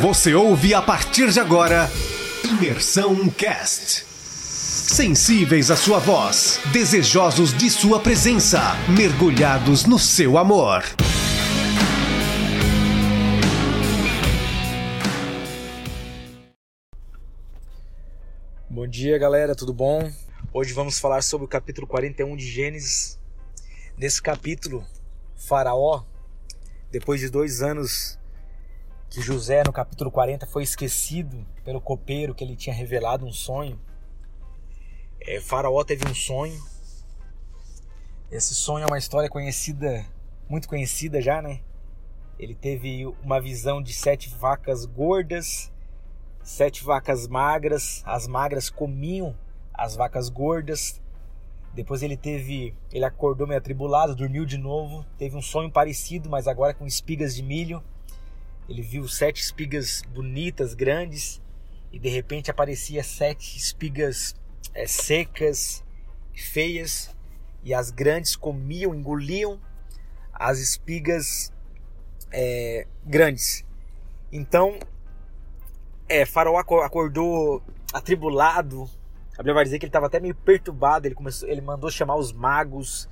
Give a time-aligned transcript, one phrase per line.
[0.00, 1.88] Você ouve a partir de agora
[2.44, 4.04] Imersão Cast.
[4.04, 8.60] Sensíveis à sua voz, desejosos de sua presença,
[8.94, 10.82] mergulhados no seu amor.
[18.68, 20.12] Bom dia, galera, tudo bom?
[20.52, 23.18] Hoje vamos falar sobre o capítulo 41 de Gênesis.
[23.96, 24.84] Nesse capítulo,
[25.34, 26.04] Faraó,
[26.92, 28.18] depois de dois anos
[29.16, 33.80] que José, no capítulo 40, foi esquecido pelo copeiro que ele tinha revelado um sonho,
[35.22, 36.62] é, Faraó teve um sonho.
[38.30, 40.04] Esse sonho é uma história conhecida,
[40.50, 41.60] muito conhecida já, né?
[42.38, 45.72] Ele teve uma visão de sete vacas gordas
[46.42, 49.34] sete vacas magras, as magras comiam
[49.72, 51.00] as vacas gordas.
[51.72, 56.46] Depois ele teve, ele acordou meio atribulado, dormiu de novo, teve um sonho parecido, mas
[56.46, 57.82] agora com espigas de milho.
[58.68, 61.40] Ele viu sete espigas bonitas, grandes,
[61.92, 64.34] e de repente aparecia sete espigas
[64.74, 65.84] é, secas,
[66.34, 67.14] feias,
[67.62, 69.60] e as grandes comiam, engoliam
[70.32, 71.52] as espigas
[72.32, 73.64] é, grandes.
[74.32, 74.78] Então
[76.08, 78.88] é, Faraó acordou atribulado.
[79.34, 81.06] A Bíblia vai dizer que ele estava até meio perturbado.
[81.06, 83.08] Ele, começou, ele mandou chamar os magos,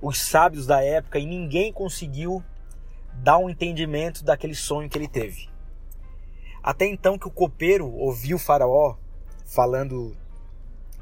[0.00, 2.42] os sábios da época, e ninguém conseguiu
[3.22, 5.48] dar um entendimento daquele sonho que ele teve.
[6.62, 8.96] Até então que o copeiro ouviu Faraó
[9.44, 10.16] falando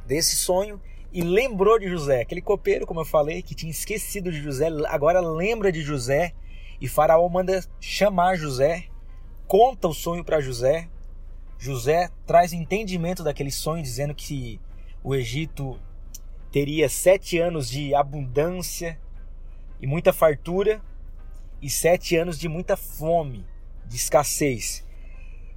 [0.07, 0.81] desse sonho
[1.13, 2.21] e lembrou de José.
[2.21, 6.35] Aquele copeiro, como eu falei, que tinha esquecido de José, agora lembra de José
[6.81, 8.85] e Faraó manda chamar José,
[9.47, 10.89] conta o sonho para José
[11.65, 14.61] José traz entendimento daquele sonho, dizendo que
[15.03, 15.81] o Egito
[16.53, 19.01] teria sete anos de abundância
[19.81, 20.83] e muita fartura
[21.65, 23.47] e sete anos de muita fome,
[23.87, 24.85] de escassez.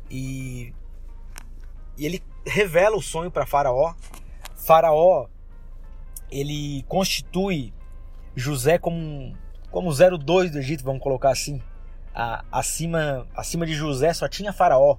[0.10, 0.74] E,
[1.98, 3.94] e ele revela o sonho para Faraó.
[4.56, 5.28] Faraó
[6.32, 7.74] ele constitui
[8.34, 9.36] José como
[9.70, 11.62] como 02 do Egito, vamos colocar assim.
[12.16, 14.98] A, acima, acima de José só tinha Faraó.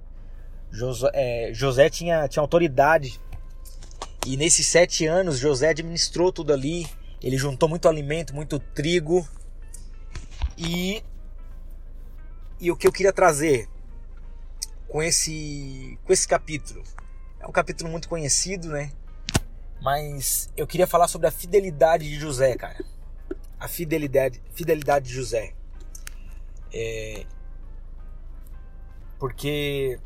[0.71, 3.19] José, é, José tinha, tinha autoridade.
[4.27, 6.87] E nesses sete anos, José administrou tudo ali.
[7.23, 9.27] Ele juntou muito alimento, muito trigo.
[10.59, 11.05] E,
[12.59, 13.69] e o que eu queria trazer
[14.89, 16.83] com esse, com esse capítulo?
[17.39, 18.91] É um capítulo muito conhecido, né?
[19.81, 22.85] Mas eu queria falar sobre a fidelidade de José, cara.
[23.61, 25.55] A fidelidade, fidelidade de José.
[26.75, 27.25] É,
[29.17, 30.01] porque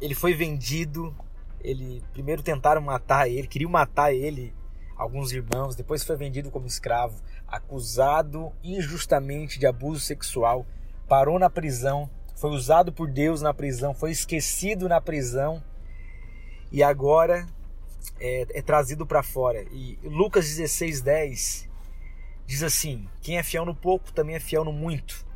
[0.00, 1.12] ele foi vendido.
[1.60, 4.54] Ele primeiro tentaram matar ele, queriam matar ele,
[4.98, 5.76] alguns irmãos.
[5.76, 10.66] Depois foi vendido como escravo, acusado injustamente de abuso sexual.
[11.06, 15.62] Parou na prisão, foi usado por Deus na prisão, foi esquecido na prisão
[16.70, 17.46] e agora
[18.20, 19.62] é, é trazido para fora.
[19.72, 21.68] E Lucas 16:10
[22.44, 25.26] diz assim: Quem é fiel no pouco também é fiel no muito.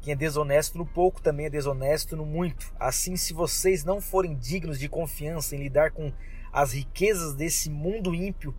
[0.00, 2.72] Quem é desonesto no pouco também é desonesto no muito.
[2.78, 6.12] Assim, se vocês não forem dignos de confiança em lidar com
[6.52, 8.54] as riquezas desse mundo ímpio,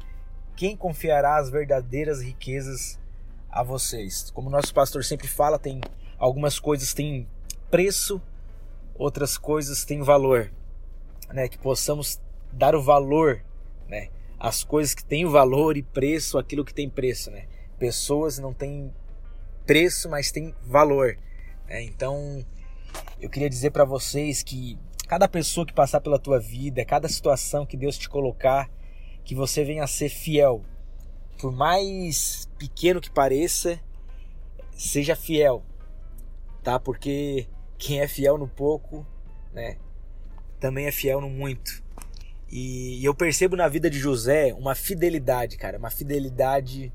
[0.55, 2.99] quem confiará as verdadeiras riquezas
[3.49, 4.29] a vocês?
[4.31, 5.81] Como nosso pastor sempre fala, tem
[6.17, 7.27] algumas coisas têm
[7.71, 8.21] preço,
[8.95, 10.51] outras coisas têm valor,
[11.29, 11.47] né?
[11.47, 12.19] Que possamos
[12.51, 13.41] dar o valor,
[13.87, 14.09] né?
[14.37, 17.47] As coisas que têm valor e preço, aquilo que tem preço, né?
[17.77, 18.93] Pessoas não têm
[19.65, 21.17] preço, mas têm valor.
[21.67, 22.45] É, então,
[23.21, 24.77] eu queria dizer para vocês que
[25.09, 28.69] cada pessoa que passar pela tua vida, cada situação que Deus te colocar,
[29.25, 30.63] que você venha a ser fiel.
[31.39, 33.79] Por mais pequeno que pareça,
[34.71, 35.63] seja fiel,
[36.63, 36.79] tá?
[36.79, 39.03] Porque quem é fiel no pouco,
[39.51, 39.77] né,
[40.59, 41.83] também é fiel no muito.
[42.51, 46.93] E, eu percebo na vida de José uma fidelidade, cara, uma fidelidade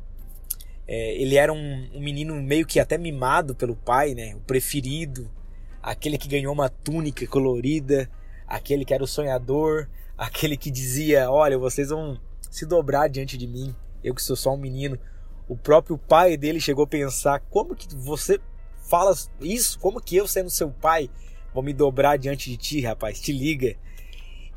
[0.87, 4.37] é, ele era um, um, menino meio que até mimado pelo pai, né?
[4.37, 5.29] O preferido,
[5.84, 8.11] aquele que ganhou uma túnica colorida,
[8.47, 9.87] aquele que era o sonhador,
[10.17, 12.19] aquele que dizia: Olha, vocês vão
[12.50, 14.99] se dobrar diante de mim, eu que sou só um menino.
[15.47, 18.41] O próprio pai dele chegou a pensar: Como que você
[18.88, 19.79] fala isso?
[19.79, 21.11] Como que eu, sendo seu pai,
[21.53, 23.20] vou me dobrar diante de ti, rapaz?
[23.20, 23.76] Te liga.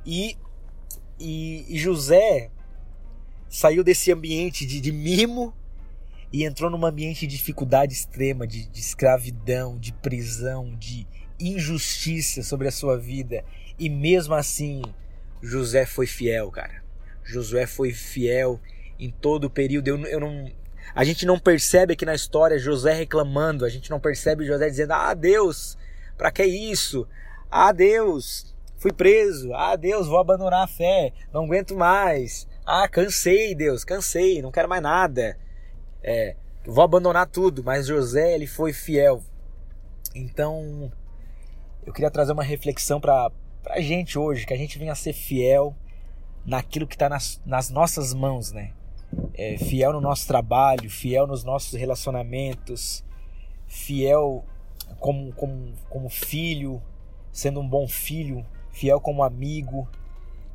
[0.06, 0.38] E,
[1.20, 2.50] e, e José
[3.50, 5.54] saiu desse ambiente de, de mimo
[6.32, 11.08] e entrou num ambiente de dificuldade extrema, de, de escravidão, de prisão, de
[11.40, 13.44] injustiça sobre a sua vida.
[13.80, 14.82] E mesmo assim,
[15.42, 16.84] José foi fiel, cara.
[17.24, 18.60] Josué foi fiel
[19.00, 19.88] em todo o período.
[19.88, 20.52] Eu, eu não,
[20.96, 24.94] a gente não percebe aqui na história José reclamando, a gente não percebe José dizendo:
[24.94, 25.78] Ah, Deus,
[26.18, 27.08] para que isso?
[27.50, 29.54] Ah, Deus, fui preso.
[29.54, 31.14] Ah, Deus, vou abandonar a fé.
[31.34, 32.48] Não aguento mais.
[32.66, 35.38] Ah, cansei, Deus, cansei, não quero mais nada.
[36.10, 37.62] É, vou abandonar tudo.
[37.62, 39.22] Mas José, ele foi fiel.
[40.16, 40.90] Então,
[41.86, 43.30] eu queria trazer uma reflexão para
[43.66, 45.76] a gente hoje, que a gente venha ser fiel
[46.46, 48.72] naquilo que está nas, nas nossas mãos, né?
[49.34, 53.04] É, fiel no nosso trabalho, fiel nos nossos relacionamentos,
[53.68, 54.46] fiel
[55.00, 56.82] como, como, como filho,
[57.34, 59.90] sendo um bom filho, fiel como amigo.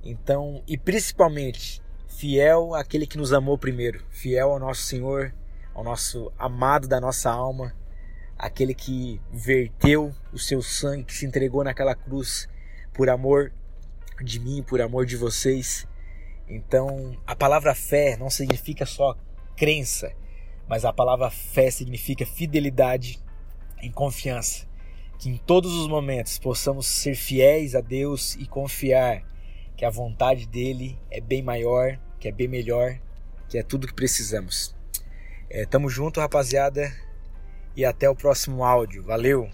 [0.03, 5.35] Então, e principalmente, fiel àquele que nos amou primeiro, fiel ao nosso Senhor,
[5.75, 7.75] ao nosso amado da nossa alma,
[8.39, 12.49] aquele que verteu o seu sangue, que se entregou naquela cruz
[12.93, 13.53] por amor
[14.23, 15.87] de mim, por amor de vocês.
[16.49, 19.17] Então, a palavra fé não significa só
[19.57, 20.13] crença,
[20.69, 23.21] mas a palavra fé significa fidelidade
[23.81, 24.67] em confiança.
[25.19, 29.23] Que em todos os momentos possamos ser fiéis a Deus e confiar
[29.77, 32.99] que a vontade dele é bem maior, que é bem melhor,
[33.49, 34.75] que é tudo que precisamos.
[35.55, 36.91] É, tamo junto, rapaziada,
[37.77, 39.03] e até o próximo áudio.
[39.03, 39.51] Valeu!